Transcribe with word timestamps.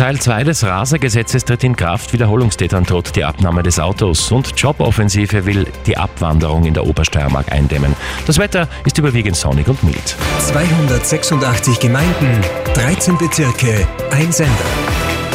Teil 0.00 0.18
2 0.18 0.44
des 0.44 0.64
Rasergesetzes 0.64 1.44
tritt 1.44 1.62
in 1.62 1.76
Kraft. 1.76 2.14
Wiederholungstätern 2.14 2.84
droht 2.84 3.14
die 3.16 3.22
Abnahme 3.22 3.62
des 3.62 3.78
Autos 3.78 4.32
und 4.32 4.58
Joboffensive 4.58 5.44
will 5.44 5.66
die 5.84 5.94
Abwanderung 5.94 6.64
in 6.64 6.72
der 6.72 6.86
Obersteiermark 6.86 7.52
eindämmen. 7.52 7.94
Das 8.26 8.38
Wetter 8.38 8.66
ist 8.86 8.96
überwiegend 8.96 9.36
sonnig 9.36 9.68
und 9.68 9.84
mild. 9.84 10.16
286 10.38 11.80
Gemeinden, 11.80 12.40
13 12.72 13.18
Bezirke, 13.18 13.86
ein 14.10 14.32
Sender. 14.32 14.54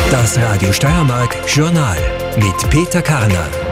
Das 0.10 0.36
Radio 0.40 0.74
Steiermark 0.74 1.38
Journal 1.48 1.98
mit 2.40 2.68
Peter 2.72 3.04
Karner. 3.04 3.65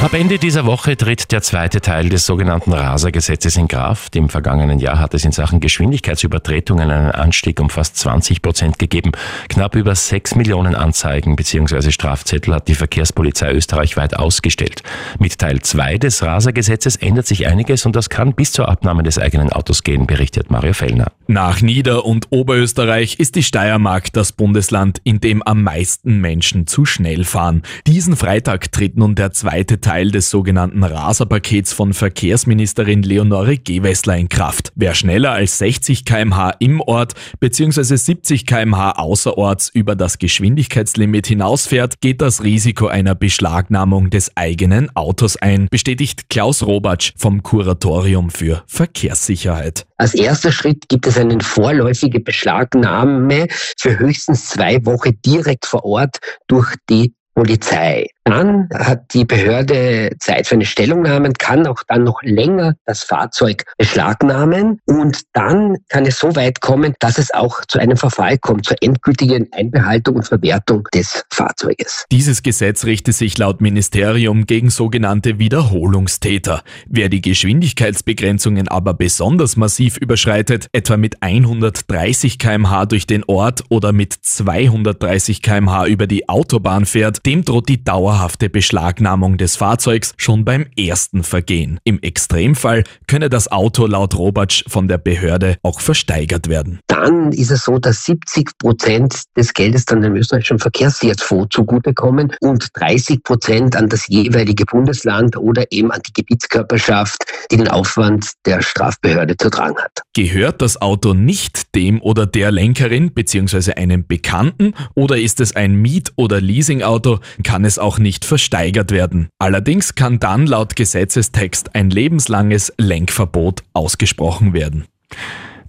Ab 0.00 0.14
Ende 0.14 0.38
dieser 0.38 0.64
Woche 0.64 0.96
tritt 0.96 1.32
der 1.32 1.42
zweite 1.42 1.80
Teil 1.80 2.08
des 2.08 2.24
sogenannten 2.24 2.72
Rasergesetzes 2.72 3.56
in 3.56 3.66
Kraft. 3.66 4.14
Im 4.14 4.28
vergangenen 4.28 4.78
Jahr 4.78 5.00
hat 5.00 5.12
es 5.12 5.24
in 5.24 5.32
Sachen 5.32 5.58
Geschwindigkeitsübertretungen 5.58 6.88
einen 6.88 7.10
Anstieg 7.10 7.58
um 7.60 7.68
fast 7.68 7.96
20 7.96 8.40
Prozent 8.40 8.78
gegeben. 8.78 9.10
Knapp 9.48 9.74
über 9.74 9.96
6 9.96 10.36
Millionen 10.36 10.76
Anzeigen 10.76 11.34
bzw. 11.34 11.90
Strafzettel 11.90 12.54
hat 12.54 12.68
die 12.68 12.76
Verkehrspolizei 12.76 13.52
österreichweit 13.52 14.16
ausgestellt. 14.16 14.84
Mit 15.18 15.36
Teil 15.36 15.62
2 15.62 15.98
des 15.98 16.22
Rasergesetzes 16.22 16.94
ändert 16.94 17.26
sich 17.26 17.48
einiges 17.48 17.84
und 17.84 17.96
das 17.96 18.08
kann 18.08 18.34
bis 18.34 18.52
zur 18.52 18.68
Abnahme 18.68 19.02
des 19.02 19.18
eigenen 19.18 19.52
Autos 19.52 19.82
gehen, 19.82 20.06
berichtet 20.06 20.48
Mario 20.48 20.74
Fellner. 20.74 21.10
Nach 21.30 21.60
Nieder- 21.60 22.06
und 22.06 22.28
Oberösterreich 22.30 23.18
ist 23.18 23.34
die 23.34 23.42
Steiermark 23.42 24.10
das 24.14 24.32
Bundesland, 24.32 24.98
in 25.04 25.20
dem 25.20 25.42
am 25.42 25.62
meisten 25.62 26.22
Menschen 26.22 26.66
zu 26.66 26.86
schnell 26.86 27.22
fahren. 27.22 27.64
Diesen 27.86 28.16
Freitag 28.16 28.72
tritt 28.72 28.96
nun 28.96 29.14
der 29.14 29.32
zweite 29.32 29.78
Teil 29.82 30.10
des 30.10 30.30
sogenannten 30.30 30.82
Raserpakets 30.82 31.74
von 31.74 31.92
Verkehrsministerin 31.92 33.02
Leonore 33.02 33.58
Gewessler 33.58 34.16
in 34.16 34.30
Kraft. 34.30 34.72
Wer 34.74 34.94
schneller 34.94 35.32
als 35.32 35.58
60 35.58 36.06
kmh 36.06 36.54
im 36.60 36.80
Ort 36.80 37.12
bzw. 37.40 37.82
70 37.82 38.46
kmh 38.46 38.92
außerorts 38.92 39.68
über 39.68 39.96
das 39.96 40.18
Geschwindigkeitslimit 40.18 41.26
hinausfährt, 41.26 42.00
geht 42.00 42.22
das 42.22 42.42
Risiko 42.42 42.86
einer 42.86 43.14
Beschlagnahmung 43.14 44.08
des 44.08 44.34
eigenen 44.34 44.96
Autos 44.96 45.36
ein, 45.36 45.68
bestätigt 45.70 46.30
Klaus 46.30 46.62
Robatsch 46.62 47.12
vom 47.18 47.42
Kuratorium 47.42 48.30
für 48.30 48.62
Verkehrssicherheit. 48.66 49.87
Als 49.98 50.14
erster 50.14 50.52
Schritt 50.52 50.88
gibt 50.88 51.08
es 51.08 51.18
eine 51.18 51.40
vorläufige 51.40 52.20
Beschlagnahme 52.20 53.48
für 53.76 53.98
höchstens 53.98 54.46
zwei 54.46 54.84
Wochen 54.86 55.20
direkt 55.26 55.66
vor 55.66 55.84
Ort 55.84 56.18
durch 56.46 56.76
die 56.88 57.14
Polizei. 57.34 58.06
Dann 58.28 58.68
hat 58.74 59.14
die 59.14 59.24
Behörde 59.24 60.10
Zeit 60.18 60.46
für 60.46 60.56
eine 60.56 60.66
Stellungnahme, 60.66 61.32
kann 61.32 61.66
auch 61.66 61.82
dann 61.88 62.04
noch 62.04 62.22
länger 62.22 62.74
das 62.84 63.02
Fahrzeug 63.02 63.64
beschlagnahmen 63.78 64.80
und 64.84 65.22
dann 65.32 65.78
kann 65.88 66.04
es 66.04 66.18
so 66.18 66.36
weit 66.36 66.60
kommen, 66.60 66.94
dass 67.00 67.16
es 67.16 67.32
auch 67.32 67.64
zu 67.66 67.78
einem 67.78 67.96
Verfall 67.96 68.36
kommt, 68.36 68.66
zur 68.66 68.76
endgültigen 68.82 69.48
Einbehaltung 69.52 70.16
und 70.16 70.26
Verwertung 70.26 70.86
des 70.92 71.24
Fahrzeuges. 71.32 72.04
Dieses 72.12 72.42
Gesetz 72.42 72.84
richtet 72.84 73.14
sich 73.14 73.38
laut 73.38 73.62
Ministerium 73.62 74.44
gegen 74.44 74.68
sogenannte 74.68 75.38
Wiederholungstäter. 75.38 76.62
Wer 76.86 77.08
die 77.08 77.22
Geschwindigkeitsbegrenzungen 77.22 78.68
aber 78.68 78.92
besonders 78.92 79.56
massiv 79.56 79.96
überschreitet, 79.96 80.68
etwa 80.72 80.98
mit 80.98 81.22
130 81.22 82.38
kmh 82.38 82.84
durch 82.84 83.06
den 83.06 83.24
Ort 83.24 83.64
oder 83.70 83.92
mit 83.92 84.12
230 84.12 85.40
kmh 85.40 85.86
über 85.86 86.06
die 86.06 86.28
Autobahn 86.28 86.84
fährt, 86.84 87.24
dem 87.24 87.42
droht 87.42 87.70
die 87.70 87.82
Dauer 87.82 88.17
dauerhafte 88.18 88.50
Beschlagnahmung 88.50 89.38
des 89.38 89.54
Fahrzeugs 89.54 90.12
schon 90.16 90.44
beim 90.44 90.66
ersten 90.76 91.22
Vergehen. 91.22 91.78
Im 91.84 92.00
Extremfall 92.02 92.82
könne 93.06 93.28
das 93.28 93.52
Auto 93.52 93.86
laut 93.86 94.16
Robatsch 94.16 94.64
von 94.66 94.88
der 94.88 94.98
Behörde 94.98 95.56
auch 95.62 95.80
versteigert 95.80 96.48
werden. 96.48 96.80
Dann 96.88 97.30
ist 97.30 97.52
es 97.52 97.64
so, 97.64 97.78
dass 97.78 98.04
70 98.04 98.58
Prozent 98.58 99.22
des 99.36 99.54
Geldes 99.54 99.84
dann 99.84 100.02
dem 100.02 100.16
österreichischen 100.16 100.58
Verkehrssicherheitsfonds 100.58 101.54
zugutekommen 101.54 102.32
und 102.40 102.68
30 102.74 103.22
Prozent 103.22 103.76
an 103.76 103.88
das 103.88 104.08
jeweilige 104.08 104.64
Bundesland 104.64 105.36
oder 105.36 105.66
eben 105.70 105.92
an 105.92 106.00
die 106.04 106.12
Gebietskörperschaft, 106.12 107.24
die 107.52 107.56
den 107.56 107.68
Aufwand 107.68 108.32
der 108.46 108.62
Strafbehörde 108.62 109.36
zu 109.36 109.48
tragen 109.48 109.76
hat. 109.78 110.02
Gehört 110.14 110.60
das 110.60 110.82
Auto 110.82 111.14
nicht 111.14 111.74
dem 111.76 112.02
oder 112.02 112.26
der 112.26 112.50
Lenkerin 112.50 113.12
bzw. 113.12 113.74
einem 113.74 114.06
Bekannten 114.08 114.74
oder 114.96 115.18
ist 115.18 115.40
es 115.40 115.54
ein 115.54 115.76
Miet- 115.76 116.12
oder 116.16 116.40
Leasingauto, 116.40 117.20
kann 117.44 117.64
es 117.64 117.78
auch 117.78 117.98
nicht 117.98 118.07
nicht 118.08 118.24
versteigert 118.24 118.90
werden. 118.90 119.28
Allerdings 119.38 119.94
kann 119.94 120.18
dann 120.18 120.46
laut 120.46 120.76
Gesetzestext 120.76 121.74
ein 121.74 121.90
lebenslanges 121.90 122.72
Lenkverbot 122.78 123.64
ausgesprochen 123.74 124.54
werden. 124.54 124.86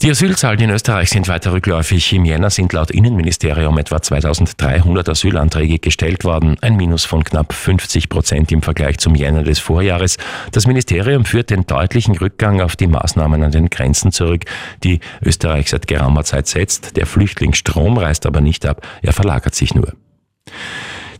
Die 0.01 0.09
Asylzahlen 0.09 0.61
in 0.61 0.69
Österreich 0.69 1.09
sind 1.09 1.27
weiter 1.27 1.51
rückläufig. 1.51 2.13
Im 2.13 2.23
Jänner 2.23 2.50
sind 2.50 2.72
laut 2.72 2.91
Innenministerium 2.91 3.77
etwa 3.77 4.01
2300 4.01 5.09
Asylanträge 5.09 5.79
gestellt 5.79 6.23
worden, 6.23 6.55
ein 6.61 6.77
Minus 6.77 7.03
von 7.03 7.25
knapp 7.25 7.51
50 7.51 8.07
Prozent 8.07 8.53
im 8.53 8.61
Vergleich 8.61 9.00
zum 9.00 9.16
Jänner 9.16 9.44
des 9.44 9.59
Vorjahres. 9.59 10.16
Das 10.53 10.66
Ministerium 10.66 11.25
führt 11.25 11.50
den 11.50 11.66
deutlichen 11.66 12.16
Rückgang 12.16 12.61
auf 12.61 12.77
die 12.77 12.88
Maßnahmen 12.88 13.44
an 13.44 13.51
den 13.51 13.69
Grenzen 13.69 14.13
zurück, 14.13 14.45
die 14.85 15.01
Österreich 15.21 15.69
seit 15.69 15.88
geraumer 15.88 16.23
Zeit 16.23 16.47
setzt. 16.47 16.95
Der 16.95 17.06
Flüchtlingsstrom 17.06 17.97
reißt 17.97 18.25
aber 18.25 18.39
nicht 18.39 18.66
ab, 18.66 18.88
er 19.01 19.11
verlagert 19.11 19.56
sich 19.56 19.75
nur. 19.75 19.91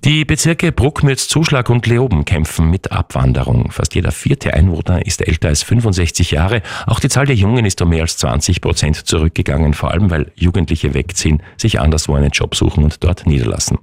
Die 0.06 0.24
Bezirke 0.24 0.72
Bruckmütz, 0.72 1.28
Zuschlag 1.28 1.70
und 1.70 1.86
Leoben 1.86 2.24
kämpfen 2.24 2.70
mit 2.70 2.90
Abwanderung. 2.90 3.70
Fast 3.72 3.96
jeder 3.96 4.14
vierte 4.14 4.54
Einwohner 4.54 5.06
ist 5.06 5.28
älter 5.28 5.50
als 5.50 5.62
65 5.64 6.32
Jahre. 6.32 6.62
Auch 6.88 7.02
die 7.02 7.10
Zahl 7.10 7.26
der 7.26 7.36
Jungen 7.36 7.66
ist 7.66 7.82
um 7.82 7.90
mehr 7.90 8.04
als 8.04 8.16
20 8.16 8.62
Prozent 8.62 8.96
zurückgegangen, 8.96 9.74
vor 9.74 9.92
allem 9.92 10.10
weil 10.10 10.32
Jugendliche 10.36 10.94
wegziehen, 10.94 11.44
sich 11.58 11.82
anderswo 11.82 12.16
einen 12.16 12.32
Job 12.32 12.56
suchen 12.56 12.86
und 12.86 13.04
dort 13.04 13.28
niederlassen. 13.28 13.78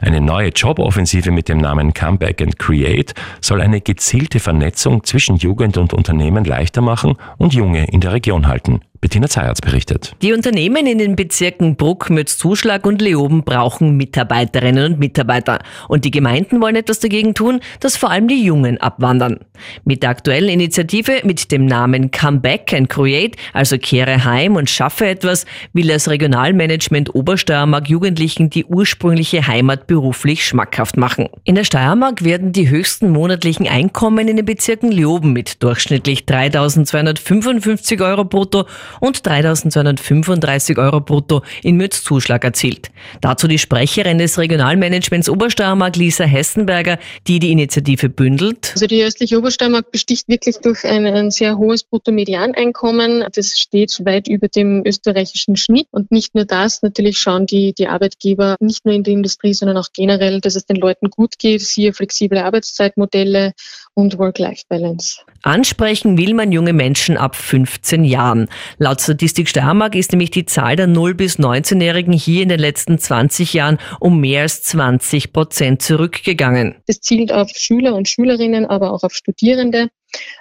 Eine 0.00 0.22
neue 0.22 0.48
Joboffensive 0.48 1.30
mit 1.32 1.50
dem 1.50 1.58
Namen 1.58 1.92
Comeback 1.92 2.40
and 2.40 2.58
Create 2.58 3.12
soll 3.42 3.60
eine 3.60 3.82
gezielte 3.82 4.40
Vernetzung 4.40 5.04
zwischen 5.04 5.36
Jugend 5.36 5.76
und 5.76 5.92
Unternehmen 5.92 6.46
leichter 6.46 6.80
machen 6.80 7.16
und 7.36 7.52
Junge 7.52 7.84
in 7.90 8.00
der 8.00 8.14
Region 8.14 8.46
halten. 8.46 8.80
Bettina 9.00 9.28
Zayatz 9.28 9.60
berichtet. 9.60 10.16
Die 10.22 10.32
Unternehmen 10.32 10.86
in 10.86 10.98
den 10.98 11.14
Bezirken 11.14 11.76
Bruck, 11.76 12.10
Mütz, 12.10 12.36
Zuschlag 12.36 12.84
und 12.84 13.00
Leoben 13.00 13.44
brauchen 13.44 13.96
Mitarbeiterinnen 13.96 14.92
und 14.92 14.98
Mitarbeiter. 14.98 15.60
Und 15.86 16.04
die 16.04 16.10
Gemeinden 16.10 16.60
wollen 16.60 16.74
etwas 16.74 16.98
dagegen 16.98 17.34
tun, 17.34 17.60
dass 17.78 17.96
vor 17.96 18.10
allem 18.10 18.26
die 18.26 18.42
Jungen 18.42 18.78
abwandern. 18.78 19.38
Mit 19.84 20.02
der 20.02 20.10
aktuellen 20.10 20.48
Initiative 20.48 21.20
mit 21.24 21.52
dem 21.52 21.66
Namen 21.66 22.10
Come 22.10 22.40
Back 22.40 22.72
and 22.72 22.88
Create, 22.88 23.36
also 23.52 23.78
kehre 23.78 24.24
heim 24.24 24.56
und 24.56 24.68
schaffe 24.68 25.06
etwas, 25.06 25.46
will 25.72 25.88
das 25.88 26.08
Regionalmanagement 26.08 27.14
Obersteiermark 27.14 27.88
Jugendlichen 27.88 28.50
die 28.50 28.64
ursprüngliche 28.64 29.46
Heimat 29.46 29.86
beruflich 29.86 30.44
schmackhaft 30.44 30.96
machen. 30.96 31.28
In 31.44 31.54
der 31.54 31.64
Steiermark 31.64 32.24
werden 32.24 32.52
die 32.52 32.68
höchsten 32.68 33.10
monatlichen 33.10 33.68
Einkommen 33.68 34.26
in 34.28 34.36
den 34.36 34.46
Bezirken 34.46 34.90
Leoben 34.90 35.32
mit 35.32 35.62
durchschnittlich 35.62 36.24
3.255 36.24 38.04
Euro 38.04 38.24
brutto 38.24 38.66
und 39.00 39.18
3.235 39.18 40.78
Euro 40.78 41.00
brutto 41.00 41.42
in 41.62 41.76
Mütz 41.76 42.02
Zuschlag 42.02 42.44
erzielt. 42.44 42.90
Dazu 43.20 43.48
die 43.48 43.58
Sprecherin 43.58 44.18
des 44.18 44.38
Regionalmanagements 44.38 45.28
Obersteiermark, 45.28 45.96
Lisa 45.96 46.24
Hessenberger, 46.24 46.98
die 47.26 47.38
die 47.38 47.50
Initiative 47.52 48.08
bündelt. 48.08 48.70
Also 48.74 48.86
die 48.86 49.02
östliche 49.02 49.38
Obersteiermark 49.38 49.90
besticht 49.92 50.28
wirklich 50.28 50.58
durch 50.58 50.84
ein, 50.84 51.06
ein 51.06 51.30
sehr 51.30 51.58
hohes 51.58 51.84
Bruttomedianeinkommen. 51.84 53.24
Das 53.34 53.58
steht 53.58 54.04
weit 54.04 54.28
über 54.28 54.48
dem 54.48 54.82
österreichischen 54.84 55.56
Schnitt. 55.56 55.86
Und 55.90 56.10
nicht 56.10 56.34
nur 56.34 56.44
das, 56.44 56.82
natürlich 56.82 57.18
schauen 57.18 57.46
die, 57.46 57.72
die 57.72 57.88
Arbeitgeber 57.88 58.56
nicht 58.60 58.84
nur 58.84 58.94
in 58.94 59.02
der 59.02 59.14
Industrie, 59.14 59.54
sondern 59.54 59.76
auch 59.76 59.88
generell, 59.94 60.40
dass 60.40 60.56
es 60.56 60.66
den 60.66 60.76
Leuten 60.76 61.10
gut 61.10 61.38
geht, 61.38 61.62
siehe 61.62 61.92
flexible 61.92 62.38
Arbeitszeitmodelle 62.38 63.52
und 63.94 64.16
Work-Life-Balance. 64.18 65.22
Ansprechen 65.42 66.18
will 66.18 66.34
man 66.34 66.52
junge 66.52 66.72
Menschen 66.72 67.16
ab 67.16 67.34
15 67.34 68.04
Jahren. 68.04 68.48
Laut 68.80 69.00
Statistik 69.00 69.48
Steiermark 69.48 69.96
ist 69.96 70.12
nämlich 70.12 70.30
die 70.30 70.46
Zahl 70.46 70.76
der 70.76 70.86
0- 70.86 71.14
bis 71.14 71.38
19-Jährigen 71.38 72.12
hier 72.12 72.44
in 72.44 72.48
den 72.48 72.60
letzten 72.60 72.98
20 72.98 73.52
Jahren 73.52 73.78
um 73.98 74.20
mehr 74.20 74.42
als 74.42 74.62
20 74.62 75.32
Prozent 75.32 75.82
zurückgegangen. 75.82 76.76
Das 76.86 77.00
zielt 77.00 77.32
auf 77.32 77.50
Schüler 77.56 77.96
und 77.96 78.08
Schülerinnen, 78.08 78.66
aber 78.66 78.92
auch 78.92 79.02
auf 79.02 79.12
Studierende 79.12 79.88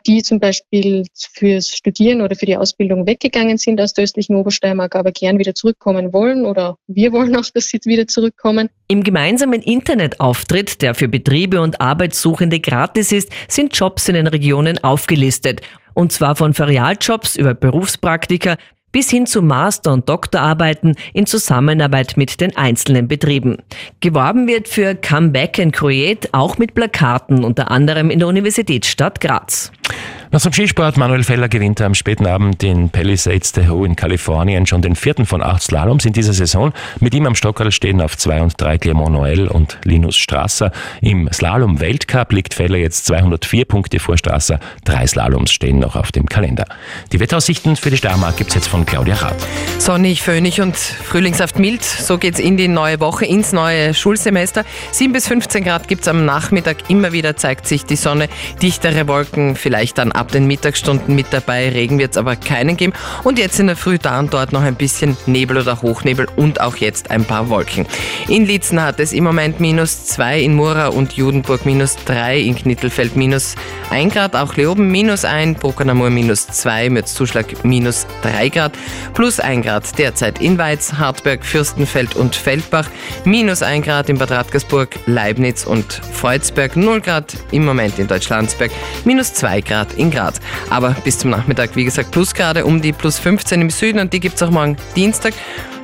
die 0.05 0.23
zum 0.23 0.39
Beispiel 0.39 1.05
fürs 1.15 1.69
Studieren 1.69 2.21
oder 2.21 2.35
für 2.35 2.45
die 2.45 2.57
Ausbildung 2.57 3.05
weggegangen 3.05 3.57
sind 3.57 3.79
aus 3.81 3.93
der 3.93 4.03
östlichen 4.03 4.35
Obersteiermark, 4.35 4.95
aber 4.95 5.11
gern 5.11 5.39
wieder 5.39 5.53
zurückkommen 5.55 6.13
wollen 6.13 6.45
oder 6.45 6.77
wir 6.87 7.11
wollen 7.11 7.35
auch, 7.35 7.45
dass 7.53 7.69
sie 7.69 7.79
wieder 7.85 8.07
zurückkommen. 8.07 8.69
Im 8.87 9.03
gemeinsamen 9.03 9.61
Internetauftritt, 9.61 10.81
der 10.81 10.95
für 10.95 11.07
Betriebe 11.07 11.61
und 11.61 11.81
Arbeitssuchende 11.81 12.59
gratis 12.59 13.11
ist, 13.11 13.29
sind 13.47 13.77
Jobs 13.77 14.07
in 14.07 14.15
den 14.15 14.27
Regionen 14.27 14.83
aufgelistet. 14.83 15.61
Und 15.93 16.11
zwar 16.11 16.35
von 16.35 16.53
Ferialjobs 16.53 17.35
über 17.35 17.55
Berufspraktika 17.55 18.57
bis 18.91 19.09
hin 19.09 19.25
zu 19.25 19.41
Master- 19.41 19.93
und 19.93 20.09
Doktorarbeiten 20.09 20.95
in 21.13 21.25
Zusammenarbeit 21.25 22.17
mit 22.17 22.39
den 22.41 22.55
einzelnen 22.55 23.07
Betrieben. 23.07 23.57
Geworben 23.99 24.47
wird 24.47 24.67
für 24.67 24.95
Come 24.95 25.29
Back 25.29 25.59
and 25.59 25.73
Create 25.73 26.29
auch 26.33 26.57
mit 26.57 26.73
Plakaten, 26.73 27.43
unter 27.43 27.71
anderem 27.71 28.09
in 28.09 28.19
der 28.19 28.27
Universitätsstadt 28.27 29.21
Graz. 29.21 29.71
Nach 30.29 30.41
zum 30.41 30.51
Skisport, 30.51 30.97
Manuel 30.97 31.23
Feller 31.23 31.47
gewinnt 31.47 31.79
am 31.79 31.95
späten 31.95 32.25
Abend 32.27 32.61
den 32.61 32.89
Palisades 32.89 33.53
Tahoe 33.53 33.85
in 33.85 33.95
Kalifornien 33.95 34.65
schon 34.65 34.81
den 34.81 34.95
vierten 34.95 35.25
von 35.25 35.41
acht 35.41 35.63
Slaloms 35.63 36.03
in 36.03 36.11
dieser 36.11 36.33
Saison. 36.33 36.73
Mit 36.99 37.15
ihm 37.15 37.25
am 37.25 37.33
Stockerl 37.33 37.71
stehen 37.71 38.01
auf 38.01 38.17
zwei 38.17 38.41
und 38.41 38.59
drei 38.59 38.77
Clermont 38.77 39.15
Noël 39.15 39.47
und 39.47 39.77
Linus 39.85 40.17
Strasser. 40.17 40.73
Im 40.99 41.29
Slalom-Weltcup 41.31 42.33
liegt 42.33 42.53
Feller 42.53 42.77
jetzt 42.77 43.05
204 43.05 43.63
Punkte 43.63 43.99
vor 43.99 44.17
Strasser. 44.17 44.59
Drei 44.83 45.07
Slaloms 45.07 45.49
stehen 45.49 45.79
noch 45.79 45.95
auf 45.95 46.11
dem 46.11 46.25
Kalender. 46.25 46.65
Die 47.13 47.21
Wetteraussichten 47.21 47.77
für 47.77 47.89
die 47.89 47.97
Steiermark 47.97 48.35
gibt 48.35 48.49
es 48.49 48.55
jetzt 48.55 48.67
von 48.67 48.85
Claudia 48.85 49.15
Rath. 49.15 49.47
Sonnig, 49.79 50.23
föhnig 50.23 50.59
und 50.59 50.75
frühlingshaft 50.75 51.57
mild. 51.57 51.83
So 51.85 52.17
geht's 52.17 52.39
in 52.39 52.57
die 52.57 52.67
neue 52.67 52.99
Woche, 52.99 53.25
ins 53.25 53.53
neue 53.53 53.93
Schulsemester. 53.93 54.65
7 54.91 55.13
bis 55.13 55.25
15 55.29 55.63
Grad 55.63 55.87
gibt's 55.87 56.09
am 56.09 56.25
Nachmittag. 56.25 56.89
Immer 56.89 57.13
wieder 57.13 57.37
zeigt 57.37 57.65
sich 57.65 57.85
die 57.85 57.95
Sonne. 57.95 58.27
Dichtere 58.61 59.07
Wolken, 59.07 59.55
vielleicht 59.55 59.97
dann 59.97 60.11
ab 60.17 60.31
den 60.31 60.47
Mittagsstunden 60.47 61.15
mit 61.15 61.27
dabei. 61.31 61.69
Regen 61.69 61.99
wird 61.99 62.11
es 62.11 62.17
aber 62.17 62.35
keinen 62.35 62.75
geben. 62.77 62.93
Und 63.23 63.39
jetzt 63.39 63.59
in 63.59 63.67
der 63.67 63.75
Früh 63.75 63.97
da 63.97 64.19
und 64.19 64.33
dort 64.33 64.51
noch 64.51 64.61
ein 64.61 64.75
bisschen 64.75 65.15
Nebel 65.25 65.57
oder 65.57 65.81
Hochnebel 65.81 66.27
und 66.35 66.61
auch 66.61 66.75
jetzt 66.77 67.11
ein 67.11 67.25
paar 67.25 67.49
Wolken. 67.49 67.85
In 68.27 68.45
Lietzen 68.45 68.81
hat 68.81 68.99
es 68.99 69.13
im 69.13 69.23
Moment 69.23 69.59
minus 69.59 70.05
2, 70.05 70.41
in 70.41 70.55
Mura 70.55 70.87
und 70.87 71.13
Judenburg 71.13 71.65
minus 71.65 71.95
3, 72.05 72.39
in 72.39 72.55
Knittelfeld 72.55 73.15
minus 73.15 73.55
1 73.89 74.13
Grad, 74.13 74.35
auch 74.35 74.55
Leoben 74.55 74.91
minus 74.91 75.23
1, 75.25 75.59
Bruckernamur 75.59 76.09
minus 76.09 76.47
2, 76.47 76.89
Mürzzuschlag 76.89 77.63
minus 77.63 78.05
3 78.23 78.49
Grad, 78.49 78.73
plus 79.13 79.39
1 79.39 79.65
Grad 79.65 79.97
derzeit 79.97 80.41
in 80.41 80.57
Weiz, 80.57 80.93
Hartberg, 80.93 81.45
Fürstenfeld 81.45 82.15
und 82.15 82.35
Feldbach, 82.35 82.89
minus 83.23 83.61
1 83.61 83.85
Grad 83.85 84.09
in 84.09 84.17
Bad 84.17 84.31
Radkersburg, 84.31 84.89
Leibniz 85.05 85.65
und 85.65 86.01
Freudsberg, 86.13 86.75
0 86.75 87.01
Grad 87.01 87.33
im 87.51 87.65
Moment 87.65 87.99
in 87.99 88.07
Deutschlandsberg, 88.07 88.71
minus 89.05 89.33
2 89.33 89.61
Grad 89.61 89.93
in 89.93 90.06
10 90.07 90.11
Grad. 90.11 90.35
Aber 90.69 90.95
bis 91.03 91.19
zum 91.19 91.31
Nachmittag, 91.31 91.75
wie 91.75 91.85
gesagt, 91.85 92.11
Plusgrade 92.11 92.65
um 92.65 92.81
die 92.81 92.93
plus 92.93 93.19
15 93.19 93.61
im 93.61 93.69
Süden 93.69 93.99
und 93.99 94.13
die 94.13 94.19
gibt 94.19 94.35
es 94.35 94.43
auch 94.43 94.49
morgen 94.49 94.77
Dienstag. 94.95 95.33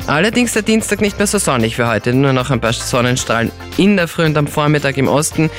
Allerdings 0.08 0.54
der 0.54 0.64
Dienstag 0.64 1.02
nicht 1.02 1.18
mehr 1.18 1.28
so 1.28 1.38
sonnig 1.38 1.76
für 1.76 1.88
heute, 1.88 2.14
nur 2.14 2.34
noch 2.34 2.52
ein 2.52 2.60
paar 2.60 2.74
Sonnenstrahlen 2.74 3.52
in 3.78 3.96
der 3.96 4.08
Früh 4.08 4.26
und 4.26 4.38
am 4.38 4.48
Vormittag 4.48 4.98
im 4.98 5.08
Osten. 5.08 5.50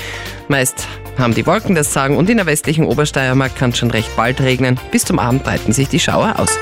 Meist 0.48 0.86
haben 1.18 1.34
die 1.34 1.46
Wolken 1.46 1.74
das 1.74 1.92
Sagen 1.92 2.16
und 2.16 2.28
in 2.28 2.36
der 2.36 2.46
westlichen 2.46 2.84
Obersteiermark 2.84 3.56
kann 3.56 3.70
es 3.70 3.78
schon 3.78 3.90
recht 3.90 4.14
bald 4.16 4.40
regnen. 4.40 4.78
Bis 4.90 5.04
zum 5.04 5.18
Abend 5.18 5.44
breiten 5.44 5.72
sich 5.72 5.88
die 5.88 6.00
Schauer 6.00 6.34
aus. 6.38 6.58